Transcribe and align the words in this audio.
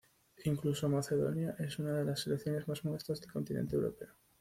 Incluso 0.45 0.89
Macedonia 0.89 1.55
es 1.59 1.77
una 1.77 1.95
de 1.99 2.03
las 2.05 2.21
selecciones 2.21 2.67
más 2.67 2.83
modestas 2.83 3.21
del 3.21 3.31
continente 3.31 3.75
europeo. 3.75 4.09